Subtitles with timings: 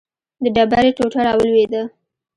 [0.43, 1.81] د ډبرې ټوټه راولوېده.